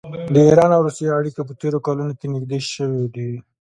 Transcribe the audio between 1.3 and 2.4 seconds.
په تېرو کلونو کې